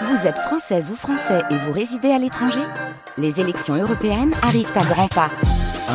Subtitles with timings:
[0.00, 2.60] Vous êtes française ou français et vous résidez à l'étranger
[3.18, 5.30] Les élections européennes arrivent à grands pas.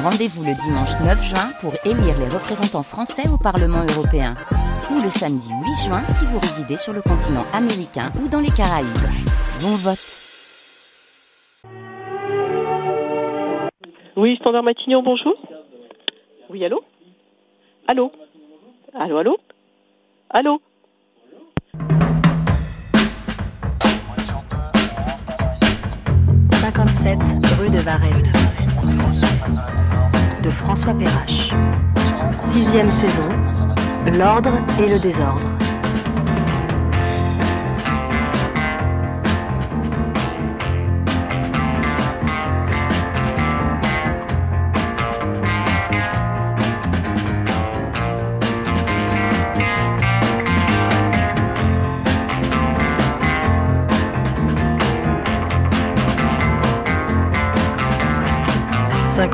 [0.03, 4.35] Rendez-vous le dimanche 9 juin pour élire les représentants français au Parlement européen.
[4.91, 8.51] Ou le samedi 8 juin si vous résidez sur le continent américain ou dans les
[8.51, 8.87] Caraïbes.
[9.61, 9.97] Bon vote
[14.15, 15.35] Oui, Standard Matignon, bonjour.
[16.49, 16.83] Oui, allô?
[17.87, 18.11] Allô?
[18.93, 19.37] Allô, allô?
[20.29, 20.61] Allô?
[26.73, 27.17] 57
[27.61, 28.29] rue de Varennes.
[30.43, 31.49] De François Perrache.
[32.47, 33.29] Sixième saison.
[34.17, 35.56] L'ordre et le désordre.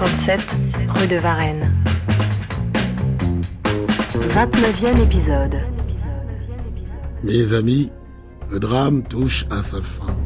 [0.04, 1.72] Rue de Varennes.
[4.14, 5.62] 29e épisode.
[7.24, 7.90] Mes amis,
[8.52, 10.18] le drame touche à sa fin.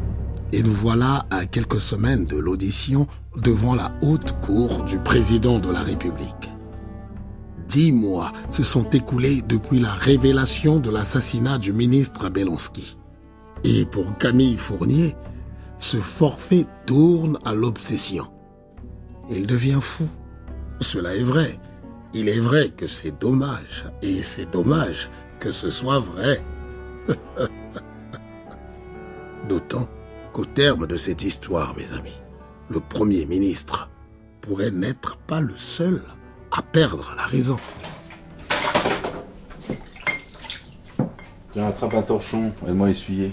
[0.52, 3.06] Et nous voilà à quelques semaines de l'audition
[3.36, 6.50] devant la haute cour du président de la République.
[7.68, 12.98] Dix mois se sont écoulés depuis la révélation de l'assassinat du ministre Belonsky.
[13.62, 15.14] Et pour Camille Fournier,
[15.78, 18.26] ce forfait tourne à l'obsession.
[19.30, 20.08] Il devient fou.
[20.80, 21.58] Cela est vrai.
[22.14, 23.84] Il est vrai que c'est dommage.
[24.00, 26.40] Et c'est dommage que ce soit vrai.
[29.48, 29.86] D'autant
[30.32, 32.20] qu'au terme de cette histoire, mes amis,
[32.70, 33.90] le Premier ministre
[34.40, 36.02] pourrait n'être pas le seul
[36.50, 37.58] à perdre la raison.
[41.52, 43.32] Tiens, attrape un torchon, aide-moi à essuyer.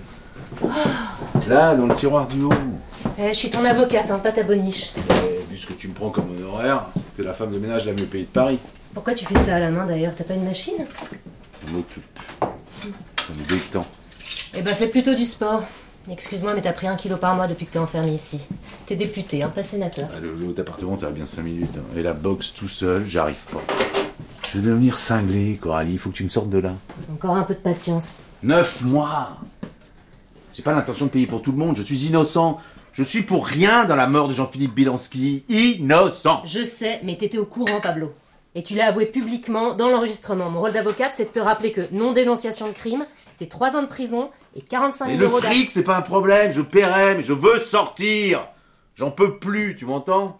[1.48, 2.54] Là, dans le tiroir du haut.
[3.18, 4.94] Eh, je suis ton avocate, hein, pas ta boniche.
[5.68, 6.86] Que tu me prends comme honoraire,
[7.16, 8.60] t'es la femme de ménage la mieux payée de Paris.
[8.94, 10.14] Pourquoi tu fais ça à la main d'ailleurs?
[10.16, 10.76] T'as pas une machine?
[10.78, 12.04] Ça m'occupe.
[12.42, 13.86] Ça me détend.
[14.56, 15.64] Eh ben fais plutôt du sport.
[16.10, 18.40] Excuse-moi, mais t'as pris un kilo par mois depuis que t'es enfermé ici.
[18.86, 20.08] T'es député, hein, pas sénateur.
[20.16, 21.78] Ah, le, le haut appartement, ça va bien 5 minutes.
[21.78, 21.98] hein.
[21.98, 23.62] Et la boxe tout seul, j'arrive pas.
[24.54, 25.98] Je vais devenir cinglé, Coralie.
[25.98, 26.74] Faut que tu me sortes de là.
[27.12, 28.18] Encore un peu de patience.
[28.44, 29.38] Neuf mois
[30.54, 31.76] J'ai pas l'intention de payer pour tout le monde.
[31.76, 32.60] Je suis innocent.
[32.96, 35.44] Je suis pour rien dans la mort de Jean-Philippe Bilanski.
[35.50, 38.14] Innocent Je sais, mais t'étais au courant, Pablo.
[38.56, 40.50] Et tu l'as avoué publiquement dans l'enregistrement.
[40.50, 43.06] Mon rôle d'avocate, c'est de te rappeler que non-dénonciation de crime,
[43.36, 45.56] c'est 3 ans de prison et 45 Mais 000 le euros d'amende.
[45.58, 46.54] fric, c'est pas un problème.
[46.54, 48.48] Je paierai, mais je veux sortir.
[48.96, 50.40] J'en peux plus, tu m'entends?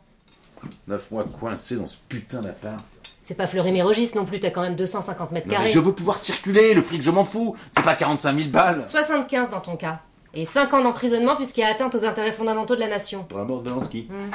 [0.88, 2.80] Neuf mois coincé dans ce putain d'appart.
[3.22, 5.70] C'est pas Fleury-Mérogis non plus, t'as quand même 250 mètres Non, mais carrés.
[5.70, 6.74] je veux pouvoir circuler.
[6.74, 7.58] Le fric, je m'en fous.
[7.76, 8.86] C'est pas 45 000 balles.
[8.88, 10.00] 75 dans ton cas.
[10.36, 13.24] Et 5 ans d'emprisonnement puisqu'il y a atteinte aux intérêts fondamentaux de la nation.
[13.24, 14.10] Pour la mort de Lansky.
[14.10, 14.32] Hmm.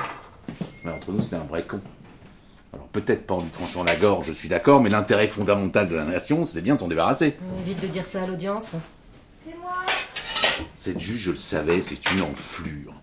[0.83, 1.81] Mais entre nous, c'était un vrai con.
[2.73, 5.97] Alors peut-être pas en lui tranchant la gorge, je suis d'accord, mais l'intérêt fondamental de
[5.97, 7.37] la nation, c'était bien de s'en débarrasser.
[7.55, 8.77] On évite de dire ça à l'audience.
[10.77, 12.95] Cette juge, je le savais, c'est une enflure.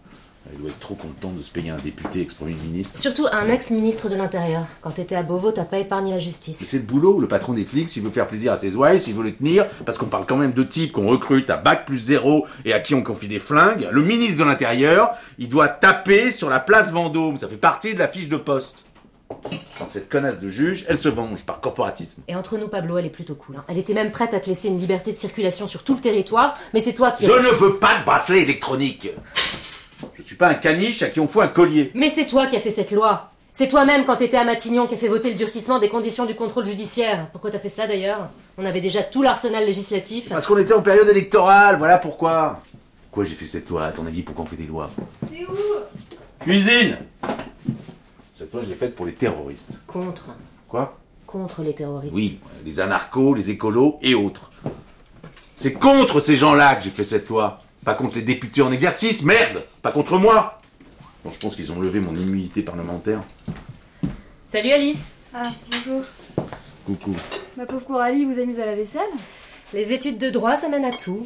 [0.51, 2.99] Elle doit être trop contente de se payer un député ex-premier ministre.
[2.99, 4.65] Surtout un ex-ministre de l'Intérieur.
[4.81, 6.57] Quand t'étais à Beauvau, t'as pas épargné la justice.
[6.63, 9.15] c'est le boulot, le patron des flics, s'il veut faire plaisir à ses ouailles, s'il
[9.15, 11.99] veut les tenir, parce qu'on parle quand même de types qu'on recrute à bac plus
[11.99, 13.87] zéro et à qui on confie des flingues.
[13.91, 17.99] Le ministre de l'Intérieur, il doit taper sur la place Vendôme, ça fait partie de
[17.99, 18.85] la fiche de poste.
[19.79, 22.21] Donc cette connasse de juge, elle se venge par corporatisme.
[22.29, 23.57] Et entre nous, Pablo, elle est plutôt cool.
[23.57, 23.65] hein.
[23.67, 26.57] Elle était même prête à te laisser une liberté de circulation sur tout le territoire,
[26.73, 27.25] mais c'est toi qui...
[27.25, 29.09] Je ne veux pas de bracelet électronique.
[30.27, 31.89] Je suis pas un caniche à qui on fout un collier.
[31.95, 34.95] Mais c'est toi qui as fait cette loi C'est toi-même, quand t'étais à Matignon, qui
[34.95, 37.29] a fait voter le durcissement des conditions du contrôle judiciaire.
[37.31, 38.27] Pourquoi t'as fait ça, d'ailleurs?
[38.57, 40.27] On avait déjà tout l'arsenal législatif.
[40.27, 42.61] Parce qu'on était en période électorale, voilà pourquoi.
[43.05, 44.89] Pourquoi j'ai fait cette loi À ton avis, pourquoi on fait des lois?
[45.31, 46.43] T'es où?
[46.43, 46.97] Cuisine
[48.37, 49.79] Cette loi, je l'ai faite pour les terroristes.
[49.87, 50.31] Contre.
[50.67, 50.97] Quoi?
[51.25, 52.13] Contre les terroristes.
[52.13, 54.51] Oui, les anarchos, les écolos et autres.
[55.55, 57.59] C'est contre ces gens-là que j'ai fait cette loi.
[57.87, 60.59] Pas contre les députés en exercice, merde Pas contre moi
[61.23, 63.23] Bon, je pense qu'ils ont levé mon immunité parlementaire.
[64.45, 66.01] Salut Alice Ah, bonjour.
[66.85, 67.15] Coucou.
[67.55, 69.07] Ma pauvre Coralie vous amuse à la vaisselle
[69.73, 71.25] Les études de droit, ça mène à tout.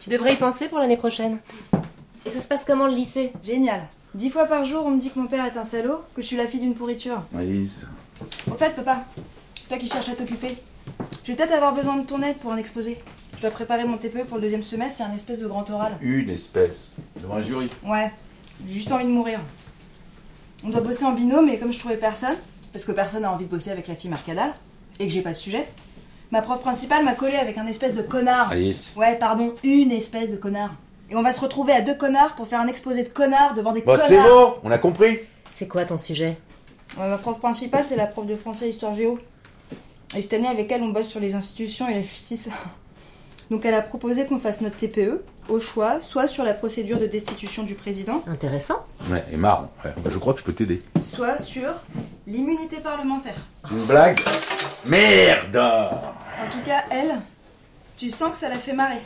[0.00, 1.40] Tu devrais y penser pour l'année prochaine.
[2.24, 3.34] Et ça se passe comment le lycée?
[3.44, 3.86] Génial.
[4.14, 6.26] Dix fois par jour, on me dit que mon père est un salaud, que je
[6.26, 7.22] suis la fille d'une pourriture.
[7.36, 7.86] Alice.
[8.50, 9.04] En fait, papa,
[9.68, 10.56] toi qui cherches à t'occuper,
[11.22, 12.96] je vais peut-être avoir besoin de ton aide pour un exposé.
[13.38, 15.46] Je dois préparer mon TPE pour le deuxième semestre, il y a un espèce de
[15.46, 15.96] grand oral.
[16.02, 16.96] Une espèce.
[17.22, 17.70] Devant un jury.
[17.86, 18.10] Ouais,
[18.66, 19.38] j'ai juste envie de mourir.
[20.64, 22.34] On doit bosser en binôme, et comme je trouvais personne,
[22.72, 24.54] parce que personne n'a envie de bosser avec la fille Marcadal,
[24.98, 25.68] et que j'ai pas de sujet,
[26.32, 28.50] ma prof principale m'a collé avec un espèce de connard.
[28.50, 28.90] Alice.
[28.96, 30.72] Ouais, pardon, une espèce de connard.
[31.08, 33.70] Et on va se retrouver à deux connards pour faire un exposé de connards devant
[33.72, 34.08] des Bah, connards.
[34.08, 35.16] c'est bon, on a compris.
[35.52, 36.38] C'est quoi ton sujet?
[36.98, 39.16] Ouais, ma prof principale, c'est la prof de français et histoire géo.
[40.16, 42.48] Et cette année, avec elle, on bosse sur les institutions et la justice.
[43.50, 47.06] Donc elle a proposé qu'on fasse notre TPE, au choix, soit sur la procédure de
[47.06, 48.84] destitution du président, Intéressant.
[49.10, 49.70] Ouais, et marrant.
[49.84, 49.92] Ouais.
[49.96, 50.82] Bah, je crois que je peux t'aider.
[51.00, 51.72] soit sur
[52.26, 53.34] l'immunité parlementaire.
[53.66, 54.18] C'est une blague?
[54.86, 57.14] Merde En tout cas, elle,
[57.96, 58.98] tu sens que ça l'a fait marrer.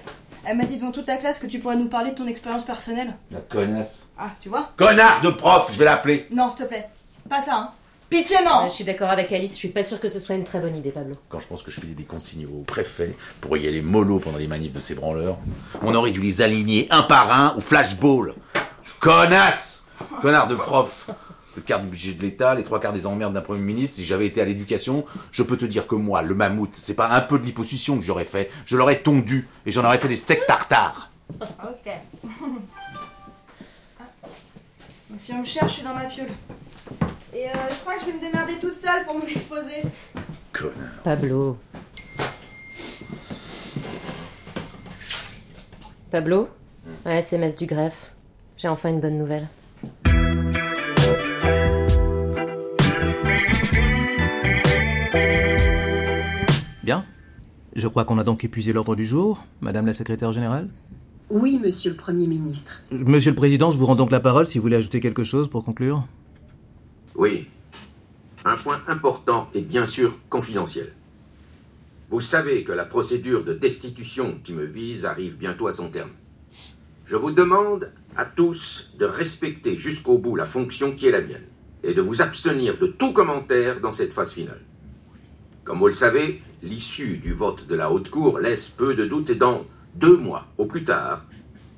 [0.45, 2.65] Elle m'a dit devant toute la classe que tu pourrais nous parler de ton expérience
[2.65, 3.15] personnelle.
[3.31, 4.03] La connasse.
[4.19, 4.71] Ah, tu vois?
[4.77, 6.27] Connard de prof, je vais l'appeler.
[6.33, 6.89] Non, s'il te plaît.
[7.31, 7.71] Pas ça, hein.
[8.13, 10.35] Pitié, non Ouais, je suis d'accord avec Alice, je suis pas sûre que ce soit
[10.35, 11.15] une très bonne idée, Pablo.
[11.31, 14.37] Quand je pense que je faisais des consignes au préfet pour y aller mollo pendant
[14.37, 15.39] les manifs de ces branleurs,
[15.81, 18.35] on aurait dû les aligner un par un au flashball.
[19.01, 19.85] Connasse
[20.21, 21.09] Connard de prof
[21.57, 24.05] Le quart du budget de l'État, les trois quarts des emmerdes d'un Premier ministre, si
[24.05, 27.23] j'avais été à l'éducation, je peux te dire que moi, le mammouth, c'est pas un
[27.23, 30.47] peu de liposuction que j'aurais fait, je l'aurais tondu et j'en aurais fait des steaks
[30.47, 31.11] tartare.
[31.41, 31.91] Ok.
[35.17, 36.29] Si on me cherche, je suis dans ma piole.
[37.35, 39.83] Et euh, je crois que je vais me démerder toute seule pour mon exposé.
[40.53, 40.75] Connard.
[41.05, 41.57] Pablo.
[46.11, 46.49] Pablo
[47.07, 48.13] Ouais, SMS du greffe.
[48.57, 49.49] J'ai enfin une bonne nouvelle.
[56.85, 57.05] Bien.
[57.75, 60.69] Je crois qu'on a donc épuisé l'ordre du jour, Madame la Secrétaire Générale.
[61.31, 62.83] Oui, monsieur le Premier ministre.
[62.91, 65.49] Monsieur le Président, je vous rends donc la parole si vous voulez ajouter quelque chose
[65.49, 66.07] pour conclure.
[67.15, 67.49] Oui.
[68.45, 70.93] Un point important et bien sûr confidentiel.
[72.11, 76.11] Vous savez que la procédure de destitution qui me vise arrive bientôt à son terme.
[77.07, 81.47] Je vous demande à tous de respecter jusqu'au bout la fonction qui est la mienne
[81.83, 84.61] et de vous abstenir de tout commentaire dans cette phase finale.
[85.65, 89.31] Comme vous le savez, l'issue du vote de la Haute Cour laisse peu de doute
[89.31, 91.25] et dans deux mois au plus tard,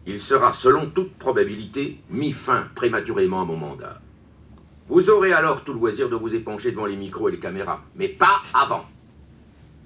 [0.06, 4.00] il sera selon toute probabilité mis fin prématurément à mon mandat.
[4.86, 7.82] Vous aurez alors tout le loisir de vous épancher devant les micros et les caméras,
[7.96, 8.84] mais pas avant.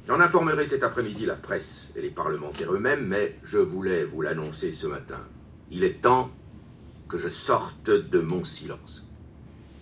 [0.09, 4.73] J'en informerai cet après-midi la presse et les parlementaires eux-mêmes, mais je voulais vous l'annoncer
[4.73, 5.21] ce matin.
[5.71, 6.31] Il est temps
[7.09, 9.07] que je sorte de mon silence.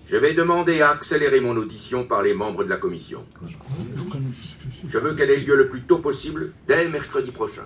[0.07, 3.25] Je vais demander à accélérer mon audition par les membres de la commission.
[4.87, 7.65] Je veux qu'elle ait lieu le plus tôt possible, dès mercredi prochain.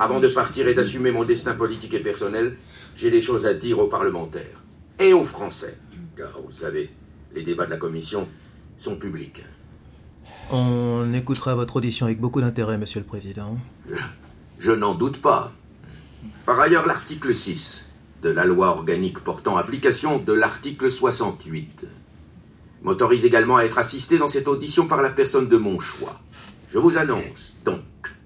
[0.00, 2.56] Avant de partir et d'assumer mon destin politique et personnel,
[2.94, 4.62] j'ai des choses à dire aux parlementaires
[4.98, 5.78] et aux Français.
[6.16, 6.90] Car vous savez,
[7.34, 8.26] les débats de la commission
[8.76, 9.42] sont publics.
[10.50, 13.58] On écoutera votre audition avec beaucoup d'intérêt, Monsieur le Président.
[14.58, 15.52] Je n'en doute pas.
[16.46, 17.92] Par ailleurs, l'article 6
[18.22, 21.86] de la loi organique portant application de l'article 68
[22.82, 26.20] m'autorise également à être assisté dans cette audition par la personne de mon choix.
[26.68, 27.82] Je vous annonce donc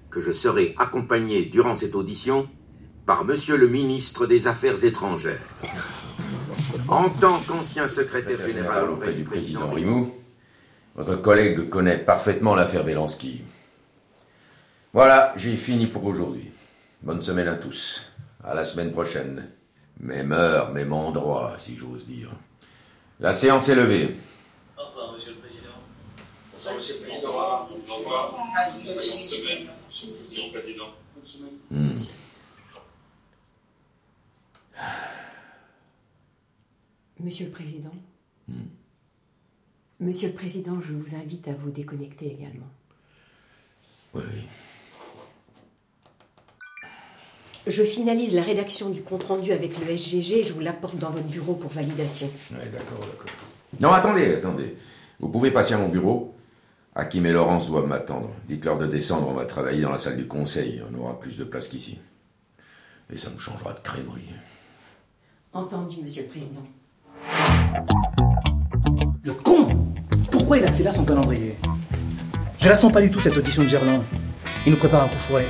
[0.09, 2.47] que je serai accompagné durant cette audition
[3.05, 5.47] par Monsieur le ministre des Affaires étrangères.
[6.89, 10.13] En tant qu'ancien secrétaire général auprès du président Rimou,
[10.95, 13.41] votre collègue connaît parfaitement l'affaire Belansky.
[14.91, 16.51] Voilà, j'ai fini pour aujourd'hui.
[17.01, 18.03] Bonne semaine à tous.
[18.43, 19.49] À la semaine prochaine.
[19.99, 22.29] Même heure, même endroit, si j'ose dire.
[23.19, 24.17] La séance est levée.
[24.77, 25.69] Au revoir, monsieur le président.
[26.51, 27.67] Bonsoir, monsieur le président.
[27.87, 28.31] Bonsoir.
[28.31, 30.89] Bonne semaine, monsieur le président.
[37.23, 37.93] Monsieur le Président.
[38.47, 38.67] Hmm.
[39.99, 42.67] Monsieur le Président, je vous invite à vous déconnecter également.
[44.13, 44.41] Oui, oui.
[47.65, 51.27] Je finalise la rédaction du compte-rendu avec le SGG et je vous l'apporte dans votre
[51.27, 52.29] bureau pour validation.
[52.51, 53.31] Ouais, d'accord, d'accord.
[53.79, 54.75] Non, attendez, attendez.
[55.21, 56.35] Vous pouvez passer à mon bureau
[56.95, 58.29] Hakim et Laurence doivent m'attendre.
[58.47, 60.83] Dites-leur de descendre, on va travailler dans la salle du conseil.
[60.91, 61.99] On aura plus de place qu'ici.
[63.09, 64.29] Et ça me changera de crèmerie.
[65.53, 66.67] Entendu, Monsieur le Président.
[69.23, 69.67] Le con
[70.31, 71.55] Pourquoi il accélère son calendrier?
[72.59, 74.03] Je la sens pas du tout cette audition de Gerland.
[74.65, 75.45] Il nous prépare un coup fouet.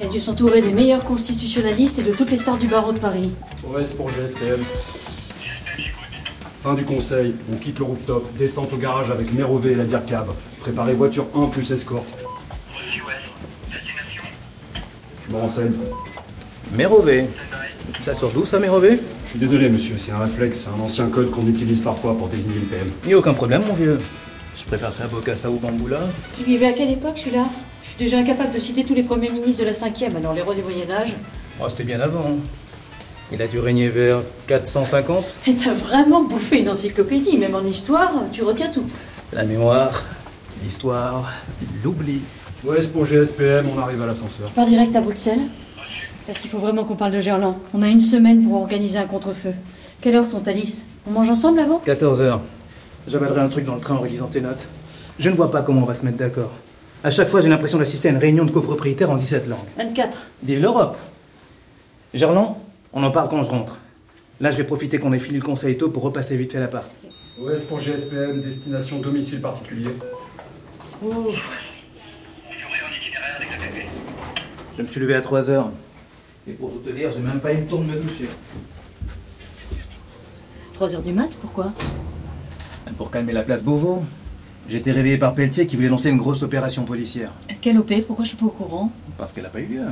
[0.00, 2.98] Il a dû s'entourer des meilleurs constitutionnalistes et de toutes les stars du barreau de
[2.98, 3.30] Paris.
[3.64, 4.60] OS pour GSPM.
[6.62, 10.28] Fin du conseil, on quitte le rooftop, descente au garage avec Mérové et la DIRCAB.
[10.60, 12.06] Préparez voiture 1 plus escorte.
[15.28, 15.72] Je me renseigne.
[16.72, 17.28] Mérové.
[18.00, 21.06] Ça sort d'où ça, Mérové Je suis désolé, monsieur, c'est un réflexe, c'est un ancien
[21.08, 22.90] code qu'on utilise parfois pour désigner le PM.
[23.06, 24.00] Y a aucun problème, mon vieux.
[24.56, 26.00] Je préfère ça à Bocassa ou Bamboula.
[26.38, 27.44] Il vivait à quelle époque celui-là?
[27.82, 30.40] Je suis déjà incapable de citer tous les premiers ministres de la 5e, alors les
[30.40, 31.12] rois du Moyen-Âge.
[31.60, 32.38] Oh, c'était bien avant.
[33.30, 35.34] Il a dû régner vers 450.
[35.46, 38.86] Et t'as vraiment bouffé une encyclopédie, même en histoire, tu retiens tout.
[39.34, 40.04] La mémoire,
[40.64, 41.30] l'histoire,
[41.84, 42.22] l'oubli.
[42.66, 44.48] OS pour GSPM, on arrive à l'ascenseur.
[44.52, 45.42] Pas direct à Bruxelles?
[46.28, 49.06] Est-ce qu'il faut vraiment qu'on parle de Gerland On a une semaine pour organiser un
[49.06, 49.54] contre-feu.
[50.02, 50.84] Quelle heure ton Thalys?
[51.06, 51.82] On mange ensemble avant?
[51.86, 52.40] 14h.
[53.06, 54.68] J'avalerai un truc dans le train en relisant tes notes.
[55.18, 56.52] Je ne vois pas comment on va se mettre d'accord.
[57.02, 59.58] À chaque fois, j'ai l'impression d'assister à une réunion de copropriétaires en 17 langues.
[59.78, 60.26] 24.
[60.42, 60.98] Vive l'Europe
[62.12, 62.58] Gerland,
[62.92, 63.78] on en parle quand je rentre.
[64.40, 66.90] Là, je vais profiter qu'on ait fini le conseil tôt pour repasser vite fait l'appart.
[67.40, 69.90] OS pour GSPM, destination domicile particulier?
[74.76, 75.70] Je me suis levé à 3h.
[76.48, 78.28] Et pour tout te dire, j'ai même pas eu le temps de me doucher.
[80.72, 81.72] 3 heures du mat, pourquoi?
[82.96, 84.02] Pour calmer la place Beauvau.
[84.66, 87.32] J'ai été réveillé par Pelletier qui voulait lancer une grosse opération policière.
[87.60, 88.92] Quelle OP Pourquoi je suis pas au courant?
[89.18, 89.82] Parce qu'elle n'a pas eu lieu.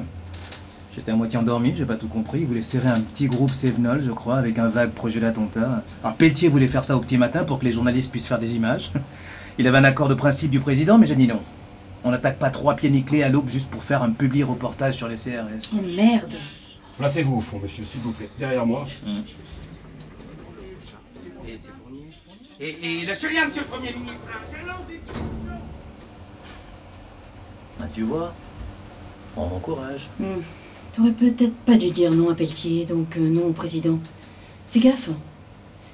[0.95, 2.41] J'étais à moitié endormi, j'ai pas tout compris.
[2.41, 5.83] Il voulait serrer un petit groupe Sévenol, je crois, avec un vague projet d'attentat.
[6.03, 8.55] Un Pelletier voulait faire ça au petit matin pour que les journalistes puissent faire des
[8.55, 8.93] images.
[9.59, 11.41] Il avait un accord de principe du président, mais j'ai dit non.
[12.05, 15.09] On n'attaque pas trois pieds nickelés à l'aube juste pour faire un public reportage sur
[15.09, 15.73] les CRS.
[15.75, 16.37] Oh merde
[16.99, 18.31] Placez-vous au fond, monsieur, s'il vous plaît.
[18.38, 18.87] Derrière moi.
[22.59, 24.21] Et, et lâchez rien, monsieur le Premier ministre.
[27.81, 28.33] Ah, tu vois
[29.37, 30.09] On m'encourage.
[30.19, 30.41] Hmm.
[30.95, 33.99] T'aurais peut-être pas dû dire non à Pelletier, donc euh, non au président.
[34.71, 35.11] Fais gaffe.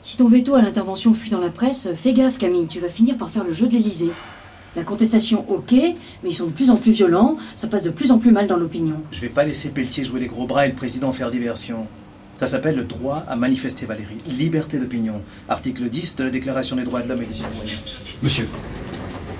[0.00, 3.16] Si ton veto à l'intervention fuit dans la presse, fais gaffe Camille, tu vas finir
[3.16, 4.12] par faire le jeu de l'Elysée.
[4.74, 8.10] La contestation, ok, mais ils sont de plus en plus violents, ça passe de plus
[8.10, 9.02] en plus mal dans l'opinion.
[9.10, 11.86] Je vais pas laisser Pelletier jouer les gros bras et le président faire diversion.
[12.38, 14.18] Ça s'appelle le droit à manifester, Valérie.
[14.26, 15.20] Liberté d'opinion.
[15.48, 17.78] Article 10 de la Déclaration des droits de l'homme et du citoyen.
[18.22, 18.48] Monsieur.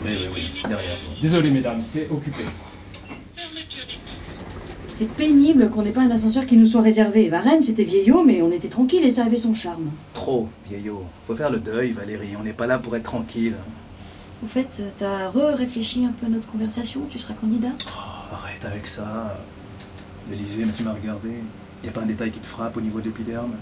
[0.04, 0.68] Oui, oui, oui.
[0.68, 0.98] Derrière.
[1.20, 2.44] Désolé, mesdames, c'est occupé.
[4.92, 7.28] C'est pénible qu'on n'ait pas un ascenseur qui nous soit réservé.
[7.30, 9.90] Varennes, c'était vieillot, mais on était tranquille et ça avait son charme.
[10.12, 11.04] Trop, vieillot.
[11.26, 12.36] Faut faire le deuil, Valérie.
[12.38, 13.54] On n'est pas là pour être tranquille.
[14.42, 17.70] Au fait, euh, t'as re-réfléchi un peu à notre conversation Tu seras candidat?
[17.87, 19.38] Oh, arrête avec ça.
[20.28, 21.30] L'Elysée, mais tu m'as regardé.
[21.84, 23.52] Y a pas un détail qui te frappe au niveau de l'épiderme?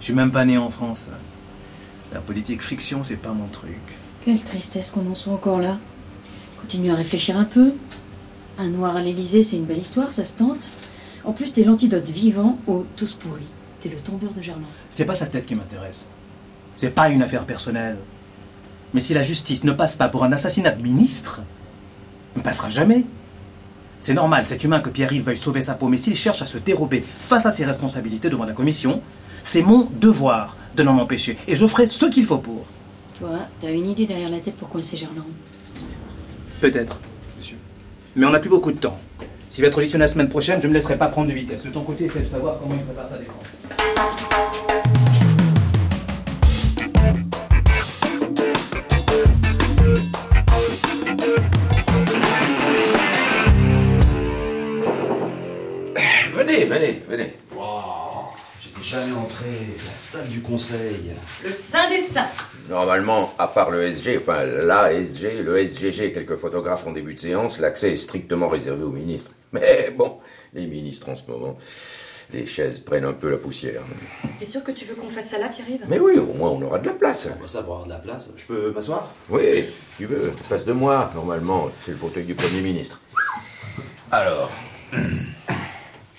[0.00, 1.08] Je suis même pas né en France.
[2.12, 3.78] La politique fiction, c'est pas mon truc.
[4.24, 5.78] Quelle tristesse qu'on en soit encore là.
[6.60, 7.72] Continue à réfléchir un peu.
[8.58, 10.70] Un noir à l'Elysée, c'est une belle histoire, ça se tente.
[11.24, 13.48] En plus, t'es l'antidote vivant aux tous pourris.
[13.80, 14.64] T'es le tombeur de Gerland.
[14.90, 16.06] C'est pas sa tête qui m'intéresse.
[16.76, 17.96] C'est pas une affaire personnelle.
[18.92, 21.42] Mais si la justice ne passe pas pour un assassinat de ministre,
[22.34, 23.04] elle ne passera jamais.
[24.00, 26.58] C'est normal, c'est humain que Pierre-Yves veuille sauver sa peau, mais s'il cherche à se
[26.58, 29.02] dérober face à ses responsabilités devant la commission,
[29.42, 31.36] c'est mon devoir de l'en empêcher.
[31.46, 32.64] Et je ferai ce qu'il faut pour.
[33.18, 35.26] Toi, t'as une idée derrière la tête pour coincer Gerland?
[36.60, 36.98] Peut-être,
[37.36, 37.58] monsieur.
[38.16, 38.98] Mais on n'a plus beaucoup de temps.
[39.50, 41.64] S'il va être auditionné la semaine prochaine, je ne me laisserai pas prendre de vitesse.
[41.64, 44.39] De ton côté, essaie de savoir comment il prépare sa défense.
[58.90, 59.46] Jamais entré.
[59.86, 61.12] La salle du conseil.
[61.44, 62.26] Le saint des saints
[62.68, 67.14] Normalement, à part le SG, enfin la SG, le SGG et quelques photographes en début
[67.14, 69.30] de séance, l'accès est strictement réservé aux ministres.
[69.52, 70.18] Mais bon,
[70.54, 71.56] les ministres en ce moment,
[72.32, 73.82] les chaises prennent un peu la poussière.
[74.40, 75.84] T'es sûr que tu veux qu'on fasse ça là, Pierre-Yves?
[75.88, 77.28] Mais oui, au moins on aura de la place.
[77.38, 79.14] Pour ça, pour avoir de la place, je peux m'asseoir?
[79.28, 79.66] Oui,
[79.98, 83.00] tu veux, face de moi, normalement, c'est le fauteuil du Premier ministre.
[84.10, 84.50] Alors,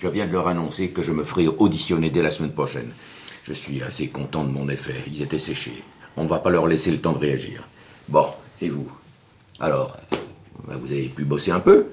[0.02, 2.90] je viens de leur annoncer que je me ferai auditionner dès la semaine prochaine.
[3.44, 5.84] Je suis assez content de mon effet, ils étaient séchés.
[6.16, 7.68] On ne va pas leur laisser le temps de réagir.
[8.08, 8.26] Bon,
[8.60, 8.90] et vous?
[9.60, 11.86] Alors, euh, vous avez pu bosser un peu?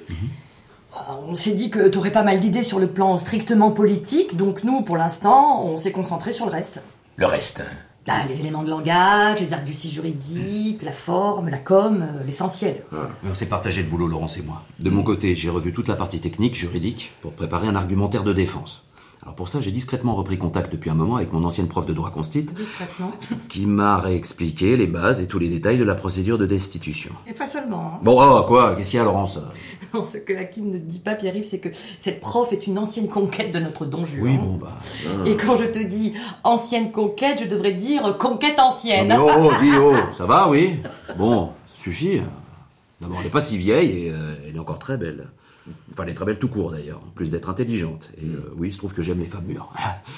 [1.08, 4.82] On s'est dit que t'aurais pas mal d'idées sur le plan strictement politique, donc nous,
[4.82, 6.82] pour l'instant, on s'est concentré sur le reste.
[7.16, 12.02] Le reste, hein Là, les éléments de langage, les arguties juridiques, la forme, la com,
[12.02, 12.84] euh, l'essentiel.
[13.24, 14.64] On s'est partagé le boulot, Laurence et moi.
[14.80, 18.34] De mon côté, j'ai revu toute la partie technique, juridique, pour préparer un argumentaire de
[18.34, 18.84] défense.
[19.30, 21.94] Alors pour ça, j'ai discrètement repris contact depuis un moment avec mon ancienne prof de
[21.94, 23.12] droit constit, Discrètement.
[23.48, 27.12] qui m'a réexpliqué les bases et tous les détails de la procédure de destitution.
[27.28, 27.92] Et pas seulement.
[27.94, 28.00] hein.
[28.02, 29.38] Bon, oh, quoi Qu'est-ce qu'il y a, Laurence?
[29.94, 31.70] Non, ce que Hakim ne dit pas, Pierre-Yves, c'est que
[32.00, 34.20] cette prof est une ancienne conquête de notre don Juan.
[34.24, 34.80] Oui, bon, bah...
[35.28, 39.10] Et quand je te dis ancienne conquête, je devrais dire conquête ancienne.
[39.10, 40.72] Non, mais oh, dis oh, ça va, oui
[41.20, 42.20] Bon, suffit.
[43.00, 45.28] D'abord, elle n'est pas si vieille et euh, elle est encore très belle.
[45.92, 48.10] Enfin, elle est très belle tout court d'ailleurs, en plus d'être intelligente.
[48.18, 49.72] Et euh, oui, il se trouve que j'aime les femmes mûres.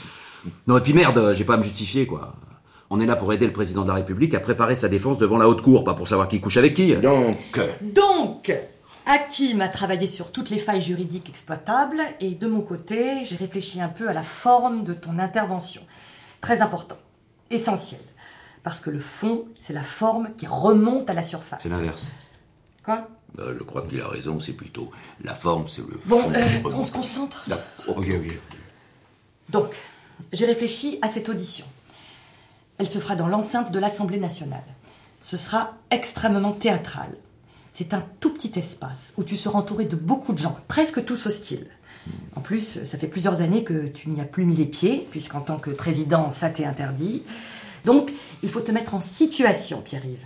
[0.67, 2.35] non, et puis merde, j'ai pas à me justifier, quoi.
[2.89, 5.37] On est là pour aider le président de la République à préparer sa défense devant
[5.37, 6.93] la haute cour, pas pour savoir qui couche avec qui.
[6.95, 8.53] Donc, Donc,
[9.05, 13.81] Hakim a travaillé sur toutes les failles juridiques exploitables et de mon côté, j'ai réfléchi
[13.81, 15.81] un peu à la forme de ton intervention.
[16.41, 16.97] Très important,
[17.49, 18.01] essentiel.
[18.63, 21.63] Parce que le fond, c'est la forme qui remonte à la surface.
[21.63, 22.11] c'est l'inverse.
[22.83, 23.07] Quoi?
[23.39, 24.91] Euh, je crois qu'il a raison, c'est plutôt
[25.23, 26.33] la forme, c'est le Bon, fond.
[26.33, 27.57] euh, on se concentre Là,
[27.87, 28.39] Ok, ok.
[29.49, 29.73] Donc,
[30.33, 31.65] j'ai réfléchi à cette audition.
[32.77, 34.63] Elle se fera dans l'enceinte de l'Assemblée nationale.
[35.21, 37.15] Ce sera extrêmement théâtral.
[37.73, 41.25] C'est un tout petit espace où tu seras entouré de beaucoup de gens, presque tous
[41.25, 41.67] hostiles.
[42.35, 45.41] En plus, ça fait plusieurs années que tu n'y as plus mis les pieds, puisqu'en
[45.41, 47.23] tant que président, ça t'est interdit.
[47.85, 48.11] Donc,
[48.43, 50.25] il faut te mettre en situation, Pierre-Yves.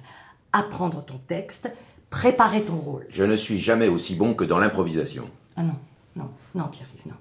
[0.54, 1.70] Apprendre ton texte,
[2.10, 3.06] préparer ton rôle.
[3.10, 5.30] Je ne suis jamais aussi bon que dans l'improvisation.
[5.56, 5.76] Ah non,
[6.16, 7.18] non, non, Pierre-Yves, non.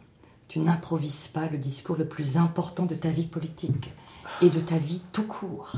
[0.48, 3.92] Tu n'improvises pas le discours le plus important de ta vie politique
[4.42, 5.76] et de ta vie tout court.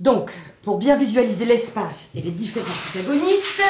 [0.00, 0.32] Donc,
[0.62, 3.62] pour bien visualiser l'espace et les différents protagonistes,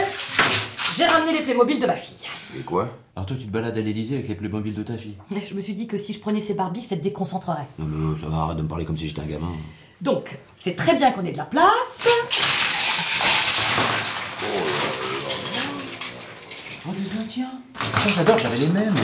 [0.96, 2.26] j'ai ramené les Playmobil de ma fille.
[2.58, 2.88] Et quoi?
[3.14, 5.54] Alors toi, tu te balades à l'Elysée avec les Playmobil de ta fille Mais Je
[5.54, 7.66] me suis dit que si je prenais ces Barbies, ça te déconcentrerait.
[7.78, 9.52] Non mais ça va, arrête de me parler comme si j'étais un gamin.
[10.00, 11.62] Donc, c'est très bien qu'on ait de la place.
[17.22, 17.50] Indiens
[18.00, 18.94] Ça, j'adore, j'avais les mêmes.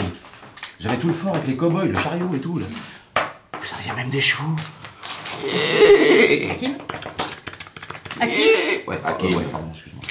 [0.81, 2.67] J'avais tout le fort avec les cow-boys, le chariot et tout, là.
[3.61, 4.57] Putain, il y a même des chevaux.
[6.51, 6.77] Hakim
[8.21, 8.43] Hakim
[8.87, 9.37] Ouais, Hakim.
[9.37, 10.03] Ouais, pardon, excuse-moi.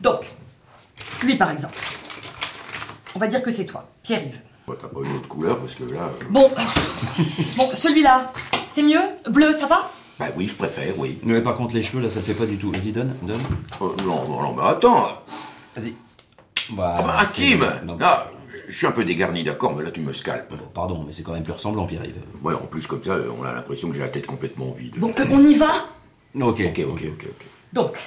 [0.00, 0.20] Donc,
[1.24, 1.78] lui par exemple.
[3.14, 4.40] On va dire que c'est toi, Pierre-Yves.
[4.68, 6.02] Ouais, T'as pas une autre couleur parce que là.
[6.02, 6.52] euh, Bon,
[7.56, 8.32] bon, celui-là,
[8.70, 9.02] c'est mieux?
[9.28, 9.90] Bleu, ça va?
[10.20, 11.18] Bah oui, je préfère, oui.
[11.24, 12.70] Mais par contre, les cheveux, là, ça le fait pas du tout.
[12.70, 13.42] Vas-y, donne, donne.
[13.80, 15.22] Oh, non, non, non, mais attends.
[15.74, 15.94] Vas-y.
[16.78, 17.64] Ah bah, Hakim
[18.00, 18.28] Ah,
[18.68, 20.54] Je suis un peu dégarni, d'accord, mais là tu me scalpes.
[20.74, 22.22] Pardon, mais c'est quand même plus ressemblant, Pierre-Yves.
[22.42, 24.94] Ouais, en plus, comme ça, on a l'impression que j'ai la tête complètement vide.
[24.98, 25.70] Bon, euh, on y va?
[26.40, 26.60] Ok.
[26.60, 27.46] Ok, ok, ok, ok.
[27.72, 27.98] Donc,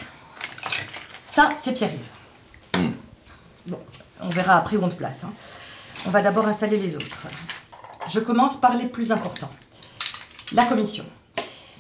[1.24, 2.80] ça, c'est Pierre-Yves.
[2.82, 2.92] Hmm.
[3.68, 3.80] Bon,
[4.22, 5.24] on verra après où on te place.
[5.24, 5.34] hein.
[6.06, 7.28] On va d'abord installer les autres.
[8.08, 9.52] Je commence par les plus importants.
[10.54, 11.06] La commission.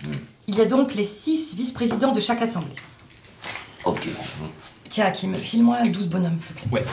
[0.03, 0.11] Hmm.
[0.47, 2.75] Il y a donc les six vice-présidents de chaque assemblée.
[3.85, 4.07] Ok.
[4.93, 6.69] Tiens, Hakim, file-moi 12 bonhommes, s'il te plaît.
[6.71, 6.85] Ouais.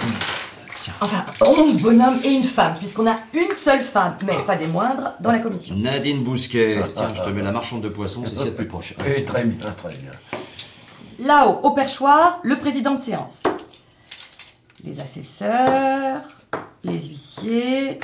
[1.03, 5.13] Enfin, 11 bonhommes et une femme, puisqu'on a une seule femme, mais pas des moindres,
[5.21, 5.77] dans la commission.
[5.77, 6.79] Nadine Bousquet.
[6.95, 8.67] Tiens, je te mets la marchande de poissons, c'est ce qu'il y a de plus
[8.67, 8.95] proche.
[9.05, 10.13] Eh, très bien, très bien.
[11.19, 13.43] Là-haut, au perchoir, le président de séance.
[14.83, 16.23] Les assesseurs,
[16.83, 18.01] les huissiers,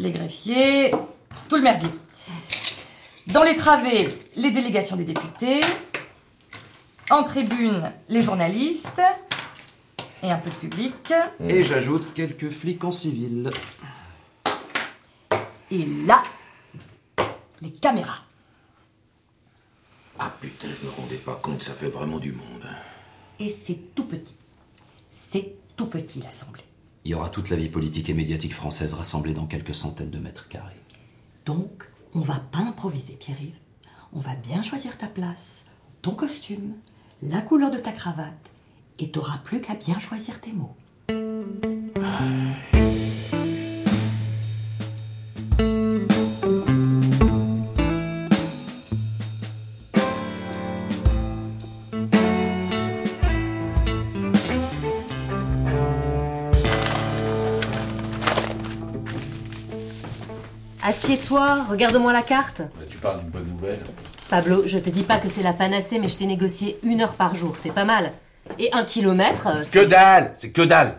[0.00, 0.90] les greffiers,
[1.48, 1.90] tout le merdier.
[3.28, 5.60] Dans les travées, les délégations des députés.
[7.10, 9.00] En tribune, les journalistes.
[10.22, 11.12] Et un peu de public.
[11.40, 13.50] Et j'ajoute quelques flics en civil.
[15.70, 16.22] Et là,
[17.60, 18.22] les caméras.
[20.18, 22.66] Ah putain, je me rendais pas compte, ça fait vraiment du monde.
[23.38, 24.36] Et c'est tout petit.
[25.10, 26.64] C'est tout petit, l'Assemblée.
[27.04, 30.18] Il y aura toute la vie politique et médiatique française rassemblée dans quelques centaines de
[30.18, 30.80] mètres carrés.
[31.44, 33.58] Donc, on va pas improviser, Pierre-Yves.
[34.12, 35.64] On va bien choisir ta place,
[36.00, 36.74] ton costume,
[37.22, 38.50] la couleur de ta cravate,
[38.98, 40.76] et t'auras plus qu'à bien choisir tes mots.
[60.82, 62.62] Assieds-toi, regarde-moi la carte.
[62.88, 63.80] Tu parles d'une bonne nouvelle.
[64.30, 67.14] Pablo, je te dis pas que c'est la panacée, mais je t'ai négocié une heure
[67.14, 68.12] par jour, c'est pas mal.
[68.58, 70.98] Et un kilomètre, euh, Que dalle C'est que dalle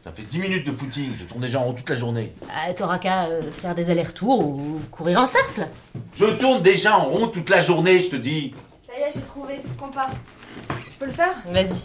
[0.00, 2.32] Ça fait 10 minutes de footing, je tourne déjà en rond toute la journée.
[2.44, 5.66] euh, t'auras qu'à euh, faire des allers-retours ou courir en cercle.
[6.16, 8.54] Je tourne déjà en rond toute la journée, je te dis.
[8.82, 9.60] Ça y est, j'ai trouvé.
[9.78, 10.08] Compas.
[10.78, 11.34] Je peux le faire?
[11.46, 11.84] Vas-y.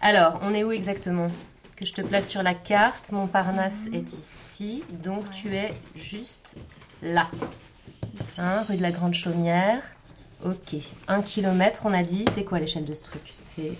[0.00, 1.28] Alors, on est où exactement?
[1.76, 3.12] Que je te place sur la carte.
[3.12, 6.56] Montparnasse est ici, donc tu es juste
[7.02, 7.28] là.
[8.38, 9.82] Hein, rue de la Grande Chaumière.
[10.44, 10.76] Ok.
[11.08, 12.24] Un kilomètre, on a dit.
[12.32, 13.22] C'est quoi l'échelle de ce truc?
[13.34, 13.72] C'est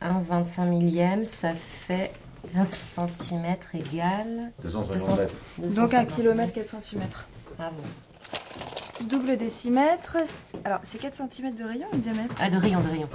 [0.00, 2.12] 1 25 millième, ça fait
[2.56, 4.52] 1 cm égal.
[4.62, 5.34] 250 mètres.
[5.58, 7.02] Donc 1 km 4 cm.
[7.56, 7.76] Bravo.
[9.08, 10.16] Double décimètre.
[10.64, 12.34] Alors, c'est 4 cm de rayon ou de diamètre?
[12.40, 13.08] Ah, de rayon, de rayon.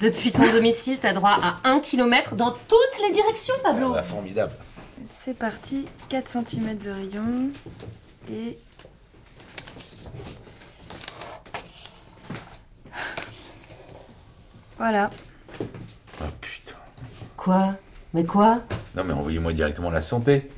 [0.00, 3.92] Depuis ton domicile, t'as droit à 1 km dans toutes les directions, Pablo.
[3.92, 4.52] Ah bah, formidable.
[5.06, 5.86] C'est parti.
[6.08, 7.50] 4 cm de rayon.
[8.30, 8.58] Et.
[14.84, 15.08] Voilà.
[16.20, 16.74] Ah putain.
[17.38, 17.74] Quoi?
[18.12, 18.60] Mais quoi?
[18.94, 20.50] Non mais envoyez-moi directement la santé.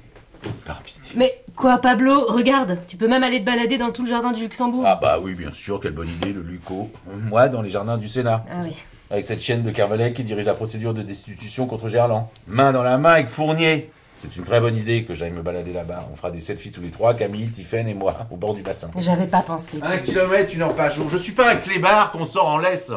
[0.64, 1.14] Par pitié.
[1.16, 2.26] Mais quoi, Pablo?
[2.26, 4.82] Regarde, tu peux même aller te balader dans tout le jardin du Luxembourg.
[4.84, 6.90] Ah bah oui, bien sûr, quelle bonne idée, le Luco.
[7.28, 8.44] Moi, dans les jardins du Sénat.
[8.50, 8.74] Ah oui.
[9.10, 12.26] Avec cette chienne de Kervelec qui dirige la procédure de destitution contre Gerland.
[12.48, 13.92] Main dans la main avec Fournier.
[14.18, 16.08] C'est une très bonne idée que j'aille me balader là-bas.
[16.12, 18.90] On fera des selfies tous les trois, Camille, Tiffaine et moi, au bord du bassin.
[18.98, 19.78] J'avais pas pensé.
[19.84, 21.08] Un kilomètre, une heure par jour.
[21.10, 22.90] Je suis pas un clébard qu'on sort en laisse.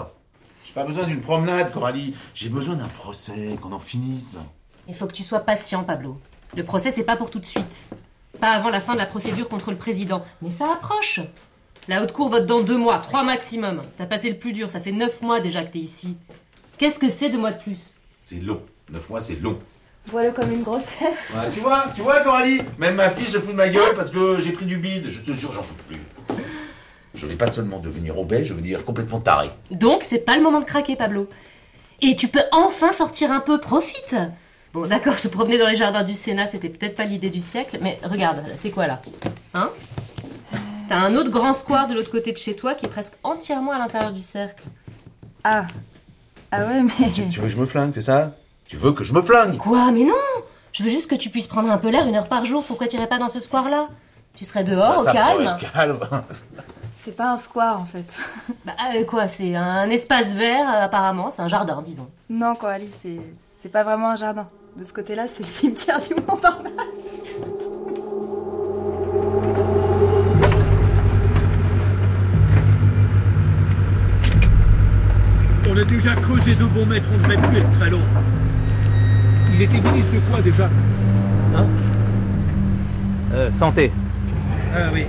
[0.70, 2.14] J'ai pas besoin d'une promenade, Coralie.
[2.36, 4.38] J'ai besoin d'un procès, qu'on en finisse.
[4.88, 6.22] Il faut que tu sois patient, Pablo.
[6.56, 7.88] Le procès, c'est pas pour tout de suite.
[8.40, 10.24] Pas avant la fin de la procédure contre le président.
[10.44, 11.22] Mais ça approche.
[11.88, 13.82] La haute cour vote dans deux mois, trois maximum.
[13.98, 16.18] T'as passé le plus dur, ça fait neuf mois déjà que t'es ici.
[16.78, 17.96] Qu'est-ce que c'est deux mois de plus?
[18.20, 18.62] C'est long.
[18.92, 19.58] Neuf mois, c'est long.
[20.06, 21.32] Vois-le comme une grossesse.
[21.34, 24.12] Ouais, tu vois, tu vois, Coralie Même ma fille se fout de ma gueule parce
[24.12, 25.08] que j'ai pris du bide.
[25.08, 26.00] Je te jure, j'en peux plus.
[27.20, 29.50] Je vais pas seulement devenir obèse, je veux dire complètement taré.
[29.72, 31.28] Donc, c'est pas le moment de craquer, Pablo.
[32.02, 34.16] Et tu peux enfin sortir un peu, profite
[34.72, 37.80] Bon, d'accord, se promener dans les jardins du Sénat, c'était peut-être pas l'idée du siècle,
[37.82, 39.02] mais regarde, c'est quoi là?
[39.54, 39.70] Hein?
[40.88, 43.74] T'as un autre grand square de l'autre côté de chez toi qui est presque entièrement
[43.74, 44.64] à l'intérieur du cercle.
[45.44, 45.66] Ah.
[46.52, 47.12] Ah ouais, mais.
[47.12, 48.38] Tu veux que je me flingue, c'est ça?
[48.66, 49.58] Tu veux que je me flingue?
[49.58, 50.14] Quoi Mais non
[50.72, 52.64] Je veux juste que tu puisses prendre un peu l'air une heure par jour.
[52.66, 53.90] Pourquoi t'irais pas dans ce square-là?
[54.36, 56.00] Tu serais dehors, Bah, ça au calme pourrait être calme.
[57.02, 58.06] C'est pas un square en fait.
[58.66, 61.32] Bah, euh, quoi C'est un espace vert, euh, apparemment.
[61.32, 62.10] C'est un jardin, disons.
[62.30, 63.22] Non, Coralie, c'est
[63.58, 64.50] c'est pas vraiment un jardin.
[64.76, 66.74] De ce côté-là, c'est le cimetière du Montparnasse.
[75.70, 78.02] On a déjà creusé deux bons mètres, on ne devrait plus être très long.
[79.54, 80.70] Il était ministre de quoi déjà?
[81.56, 81.66] Hein?
[83.34, 83.92] Euh, santé.
[84.76, 85.06] Ah oui.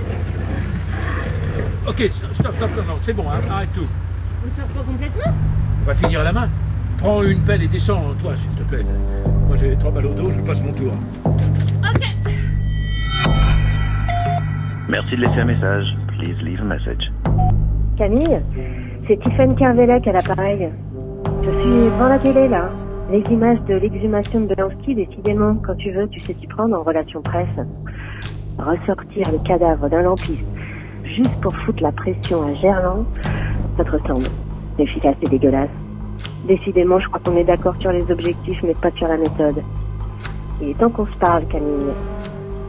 [1.87, 3.87] Ok, stop, stop, stop, non, c'est bon, hein, arrête tout.
[4.43, 5.33] On ne sort pas complètement
[5.81, 6.49] On va finir à la main.
[6.99, 8.85] Prends une pelle et descends, toi, s'il te plaît.
[9.47, 10.93] Moi, j'ai trop mal au dos, je passe mon tour.
[11.25, 12.07] Ok.
[14.89, 15.97] Merci de laisser un message.
[16.09, 17.11] Please leave a message.
[17.97, 18.41] Camille,
[19.07, 20.69] c'est Tiffany Kervelec à l'appareil.
[21.43, 22.69] Je suis devant la télé là.
[23.11, 26.83] Les images de l'exhumation de Belansky, décidément, quand tu veux, tu sais t'y prendre en
[26.83, 27.47] relation presse.
[28.59, 30.45] Ressortir le cadavre d'un lampiste
[31.15, 33.05] juste pour foutre la pression à Gerland,
[33.77, 34.25] ça te ressemble.
[34.79, 35.69] Efficace et dégueulasse.
[36.45, 39.61] Décidément, je crois qu'on est d'accord sur les objectifs, mais pas sur la méthode.
[40.61, 41.93] Est temps qu'on se parle, Camille.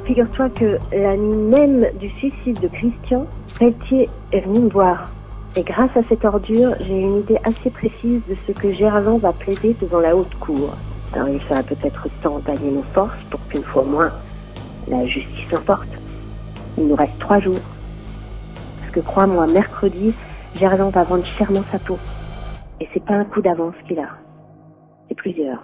[0.07, 3.27] Figure-toi que la nuit même du suicide de Christian,
[3.59, 5.11] Pelletier est venu me voir.
[5.57, 9.33] Et grâce à cette ordure, j'ai une idée assez précise de ce que Gerland va
[9.33, 10.75] plaider devant la haute cour.
[11.13, 14.11] Alors il sera peut-être temps d'allier nos forces pour qu'une fois moins,
[14.89, 15.89] la justice l'emporte.
[16.79, 17.61] Il nous reste trois jours.
[18.93, 20.13] Que crois-moi, mercredi,
[20.55, 21.99] Gerland va vendre chèrement sa peau.
[22.81, 24.11] Et c'est pas un coup d'avance qu'il a.
[25.09, 25.63] C'est plusieurs.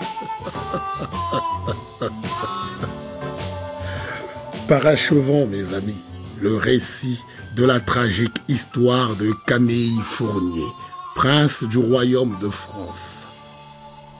[4.68, 6.02] Parachevant, mes amis,
[6.40, 7.20] le récit
[7.56, 10.66] de la tragique histoire de Camille Fournier,
[11.14, 13.26] prince du royaume de France.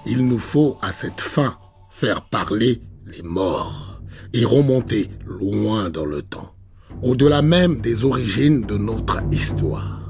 [0.07, 1.57] Il nous faut à cette fin
[1.91, 4.01] faire parler les morts
[4.33, 6.55] et remonter loin dans le temps,
[7.03, 10.01] au-delà même des origines de notre histoire.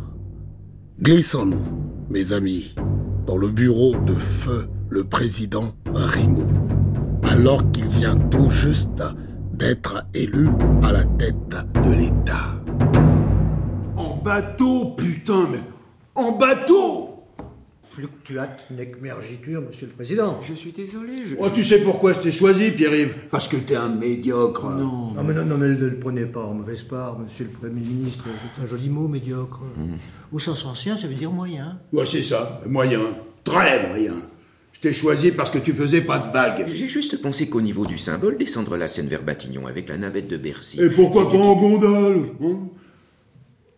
[1.00, 1.64] Glissons-nous,
[2.11, 2.74] mes amis,
[3.26, 6.50] dans le bureau de feu le président Rimaud,
[7.22, 9.03] alors qu'il vient tout juste
[9.55, 10.48] d'être élu
[10.83, 12.61] à la tête de l'État.
[13.96, 15.61] En bateau, putain, mais.
[16.16, 17.10] En bateau
[18.00, 20.40] Fluctuate nec mergitur, monsieur le président.
[20.40, 21.36] Je suis désolé, je.
[21.38, 23.14] Oh, tu sais pourquoi je t'ai choisi, Pierre-Yves?
[23.30, 24.70] Parce que t'es un médiocre.
[24.70, 25.12] Non.
[25.12, 27.82] Non, mais non, non, mais ne le prenez pas en mauvaise part, monsieur le Premier
[27.82, 28.24] ministre.
[28.56, 29.60] C'est un joli mot, médiocre.
[30.32, 31.78] Au sens ancien, ça veut dire moyen.
[31.92, 33.00] Ouais, c'est ça, moyen.
[33.44, 34.14] Très moyen.
[34.72, 36.64] Je t'ai choisi parce que tu faisais pas de vagues.
[36.66, 40.28] J'ai juste pensé qu'au niveau du symbole, descendre la Seine vers Batignon avec la navette
[40.28, 40.80] de Bercy.
[40.80, 42.60] Et pourquoi pas en gondole hein?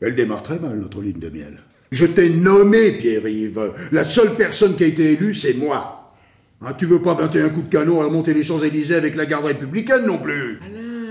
[0.01, 1.59] Elle démarre très mal, notre ligne de miel.
[1.93, 3.75] Je t'ai nommé, Pierre-Yves.
[3.93, 6.15] La seule personne qui a été élue, c'est moi.
[6.63, 9.45] Hein, tu veux pas 21 coups de canon à remonter les Champs-Élysées avec la garde
[9.45, 10.59] républicaine non plus?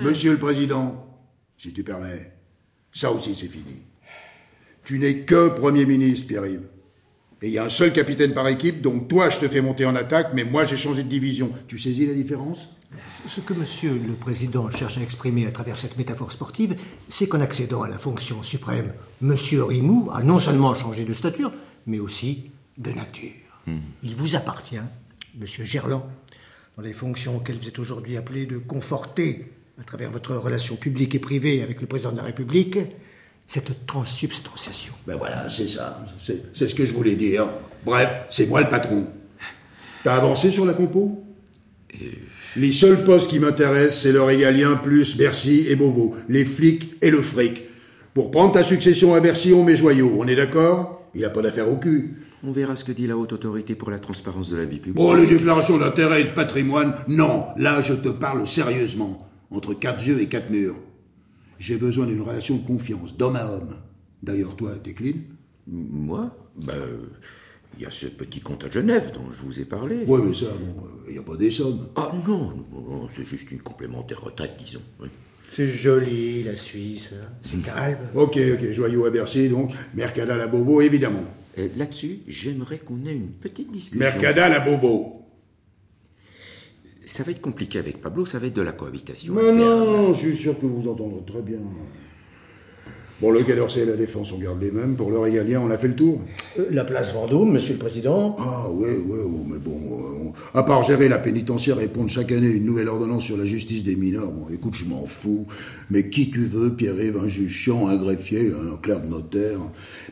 [0.04, 1.08] Monsieur le Président,
[1.56, 2.32] si tu permets,
[2.92, 3.84] ça aussi c'est fini.
[4.84, 6.68] Tu n'es que Premier ministre, Pierre-Yves.
[7.44, 9.86] Et il y a un seul capitaine par équipe, donc toi je te fais monter
[9.86, 11.52] en attaque, mais moi j'ai changé de division.
[11.68, 12.70] Tu saisis la différence?
[13.28, 16.76] Ce que monsieur le président cherche à exprimer à travers cette métaphore sportive,
[17.10, 21.52] c'est qu'en accédant à la fonction suprême, monsieur Rimou a non seulement changé de stature,
[21.88, 23.32] mais aussi de nature.
[24.04, 24.76] Il vous appartient,
[25.40, 26.04] monsieur Gerland,
[26.78, 31.16] dans les fonctions auxquelles vous êtes aujourd'hui appelé de conforter, à travers votre relation publique
[31.16, 32.78] et privée avec le président de la République,
[33.52, 34.94] cette transsubstantiation.
[35.06, 36.00] Ben voilà, c'est ça.
[36.54, 37.50] C'est ce que je voulais dire.
[37.84, 39.08] Bref, c'est moi le patron.
[40.06, 41.22] T'as avancé sur la compo?
[42.56, 47.12] Les seuls postes qui m'intéressent, c'est le régalien plus Bercy et Beauvau, les flics et
[47.12, 47.64] le fric.
[48.14, 51.10] Pour prendre ta succession à Bercy, on met joyau, on est d'accord?
[51.14, 52.16] Il a pas d'affaire au cul.
[52.46, 54.96] On verra ce que dit la haute autorité pour la transparence de la vie publique.
[54.96, 57.48] Bon, les déclarations d'intérêt et de patrimoine, non.
[57.58, 59.28] Là, je te parle sérieusement.
[59.52, 60.78] Entre quatre yeux et quatre murs.
[61.62, 63.76] J'ai besoin d'une relation de confiance, d'homme à homme.
[64.24, 65.14] D'ailleurs, toi, t'es clean
[65.68, 66.98] Moi Ben, euh,
[67.78, 70.04] il y a ce petit compte à Genève dont je vous ai parlé.
[70.06, 71.88] Ouais, mais ça, bon, il n'y a pas des sommes.
[71.96, 74.82] Ah non, non, non, c'est juste une complémentaire retraite, disons.
[75.00, 75.08] oui.
[75.54, 77.12] C'est joli, la Suisse.
[77.14, 77.28] hein.
[77.44, 77.98] C'est calme.
[78.16, 79.72] Ok, ok, joyau à Bercy, donc.
[79.94, 81.26] Mercada la Beauvau, évidemment.
[81.58, 84.00] Et Là-dessus, j'aimerais qu'on ait une petite discussion.
[84.00, 85.21] Mercada la Beauvau.
[87.12, 89.34] Ça va être compliqué avec Pablo, ça va être de la cohabitation.
[89.34, 89.80] Mais interne.
[89.80, 91.58] non, je suis sûr que vous entendrez très bien.
[93.20, 94.96] Bon, le Quai d'Orsay et la Défense, on garde les mêmes.
[94.96, 96.22] Pour le régalien, on a fait le tour.
[96.58, 98.38] Euh, La place Vendôme, monsieur le président.
[98.40, 102.10] Ah, ouais, ouais, ouais, mais bon, euh, on- à part gérer la pénitentiaire et pondre
[102.10, 105.46] chaque année une nouvelle ordonnance sur la justice des mineurs, bon, écoute, je m'en fous.
[105.90, 109.60] Mais qui tu veux, Pierre-Yves, un juge chiant, un greffier, un clerc de notaire.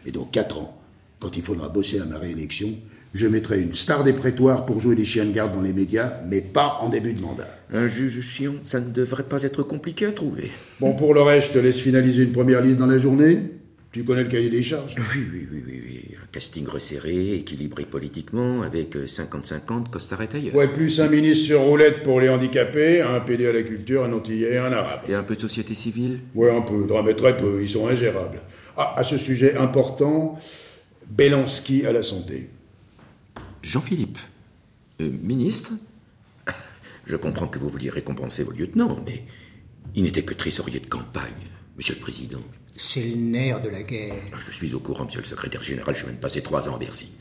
[0.05, 0.77] Mais dans quatre ans,
[1.21, 2.71] quand il faudra bosser à ma réélection,
[3.13, 6.13] je mettrai une star des prétoires pour jouer les chiens de garde dans les médias,
[6.26, 7.48] mais pas en début de mandat.
[7.74, 10.52] Un juge chiant, ça ne devrait pas être compliqué à trouver.
[10.80, 13.39] Bon, pour le reste, je te laisse finaliser une première liste dans la journée.
[13.91, 16.15] Tu connais le cahier des charges Oui, oui, oui, oui, oui.
[16.22, 20.54] Un casting resserré, équilibré politiquement, avec euh, 50-50, costard est ailleurs.
[20.54, 24.13] Ouais, plus un ministre sur roulette pour les handicapés, un PD à la culture, un
[24.13, 25.02] antillais, un arabe.
[25.10, 26.19] Et un peu de société civile?
[26.36, 28.41] Ouais, un peu, mais très peu, ils sont ingérables.
[28.78, 30.38] Ah, à ce sujet important,
[31.10, 32.48] Belansky à la santé.
[33.62, 34.17] Jean-Philippe,
[35.02, 35.74] euh, ministre
[37.06, 39.24] Je comprends que vous vouliez récompenser vos lieutenants, mais
[39.95, 42.41] il n'était que trésorier de campagne, monsieur le président.
[42.78, 44.13] C'est le nerf de la guerre.
[44.39, 46.78] Je suis au courant, monsieur le secrétaire général, je viens de passer trois ans à
[46.78, 47.12] Bercy.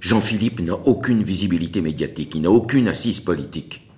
[0.00, 3.90] Jean-Philippe n'a aucune visibilité médiatique, il n'a aucune assise politique.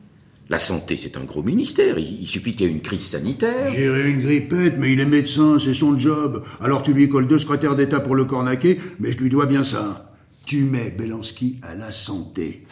[0.49, 3.73] La santé, c'est un gros ministère, il, il suffit qu'il y ait une crise sanitaire.
[3.73, 6.43] Gérer une grippette, mais il est médecin, c'est son job.
[6.61, 9.63] Alors tu lui colles deux secrétaires d'État pour le cornaquer, mais je lui dois bien
[9.63, 10.10] ça.
[10.47, 12.67] Tu mets Belansky à la santé.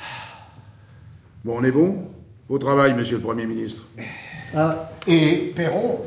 [1.44, 2.08] Bon, on est bon?
[2.48, 3.86] Au travail, monsieur le Premier ministre.
[4.54, 6.00] Ah, et Perron,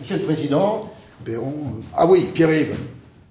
[0.00, 0.92] monsieur le président?
[1.24, 2.76] Perron euh, Ah oui, Pierre-Yves.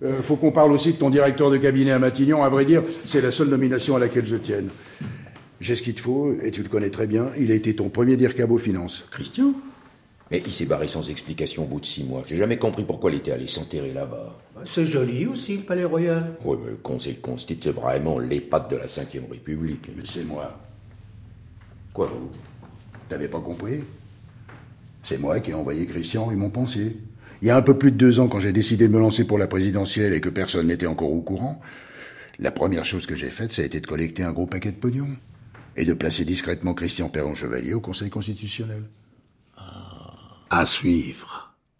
[0.04, 2.44] Euh, faut qu'on parle aussi de ton directeur de cabinet à Matignon.
[2.44, 4.70] À vrai dire, c'est la seule nomination à laquelle je tienne.
[5.60, 7.30] J'ai ce qu'il te faut, et tu le connais très bien.
[7.38, 9.06] Il a été ton premier DIRCAB aux finances.
[9.12, 9.54] Christian?
[10.32, 12.24] Mais il s'est barré sans explication au bout de six mois.
[12.26, 14.40] J'ai jamais compris pourquoi il était allé s'enterrer là-bas.
[14.66, 16.36] C'est joli aussi, le palais royal.
[16.44, 19.90] Oui, mais le Conseil Constit, c'est vraiment l'épate de la Ve République.
[19.96, 20.60] Mais c'est moi.
[21.94, 22.32] Quoi, vous?
[23.10, 23.84] T'avais pas compris?
[25.04, 26.98] C'est moi qui ai envoyé Christian et mon pensée.
[27.42, 29.26] Il y a un peu plus de deux ans, quand j'ai décidé de me lancer
[29.26, 31.60] pour la présidentielle et que personne n'était encore au courant,
[32.40, 34.78] la première chose que j'ai faite, ça a été de collecter un gros paquet de
[34.78, 35.10] pognon
[35.76, 38.84] et de placer discrètement Christian Perron-Chevalier au Conseil constitutionnel.
[40.56, 41.50] À suivre.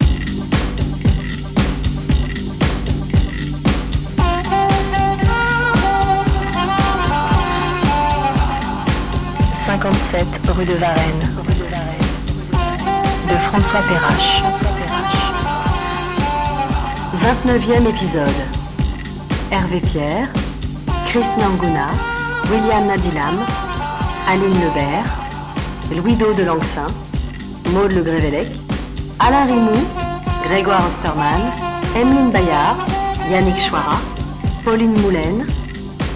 [9.66, 10.96] 57 rue de Varennes.
[13.28, 14.42] De François Perrache.
[17.22, 18.42] 29e épisode.
[19.52, 20.28] Hervé Pierre,
[21.06, 21.92] Christian Ngouna,
[22.50, 23.36] William Nadilam,
[24.28, 25.14] Aline Lebert,
[25.92, 26.86] Louis-Do de Langsin,
[27.72, 28.63] Maude Le Grévellec,
[29.26, 29.80] Alain Rimou,
[30.44, 31.50] Grégoire Osterman,
[31.96, 32.76] Emeline Bayard,
[33.30, 33.98] Yannick Chouara,
[34.62, 35.46] Pauline Moulin,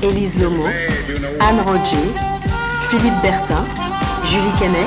[0.03, 0.65] Élise Lomo,
[1.41, 2.05] Anne Roger,
[2.91, 3.65] Philippe Bertin,
[4.25, 4.87] Julie Canet,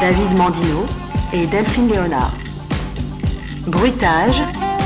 [0.00, 0.86] David Mandino
[1.34, 2.32] et Delphine Léonard.
[3.66, 4.40] Bruitage,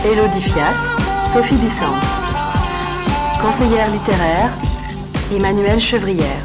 [0.04, 0.74] Elodie Fiat,
[1.32, 1.94] Sophie Bissant.
[3.40, 4.50] Conseillère littéraire,
[5.32, 6.42] Emmanuel Chevrière.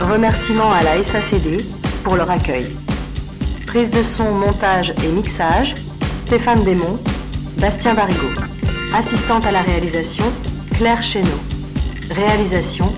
[0.00, 1.64] Remerciements à la SACD
[2.04, 2.85] pour leur accueil.
[3.76, 5.74] Prise de son, montage et mixage,
[6.24, 6.98] Stéphane Desmond,
[7.60, 8.28] Bastien Barigo.
[8.94, 10.24] Assistante à la réalisation,
[10.78, 11.28] Claire Chéneau.
[12.10, 12.90] Réalisation,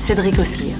[0.00, 0.76] Cédric Ossire.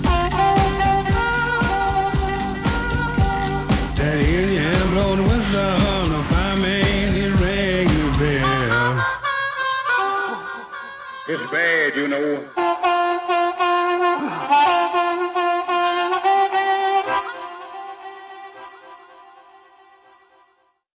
[11.27, 12.64] It's bad, you know.